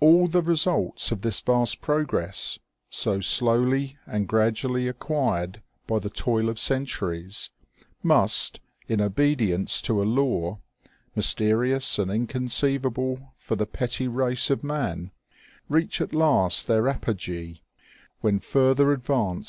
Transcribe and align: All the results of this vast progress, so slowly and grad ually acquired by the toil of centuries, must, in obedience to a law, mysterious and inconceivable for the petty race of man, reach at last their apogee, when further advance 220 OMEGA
All 0.00 0.28
the 0.28 0.40
results 0.40 1.12
of 1.12 1.20
this 1.20 1.42
vast 1.42 1.82
progress, 1.82 2.58
so 2.88 3.20
slowly 3.20 3.98
and 4.06 4.26
grad 4.26 4.54
ually 4.54 4.88
acquired 4.88 5.60
by 5.86 5.98
the 5.98 6.08
toil 6.08 6.48
of 6.48 6.58
centuries, 6.58 7.50
must, 8.02 8.60
in 8.88 9.02
obedience 9.02 9.82
to 9.82 10.02
a 10.02 10.08
law, 10.08 10.60
mysterious 11.14 11.98
and 11.98 12.10
inconceivable 12.10 13.34
for 13.36 13.56
the 13.56 13.66
petty 13.66 14.08
race 14.08 14.48
of 14.48 14.64
man, 14.64 15.10
reach 15.68 16.00
at 16.00 16.14
last 16.14 16.66
their 16.66 16.88
apogee, 16.88 17.60
when 18.22 18.38
further 18.38 18.90
advance 18.90 19.06
220 19.06 19.44
OMEGA 19.44 19.46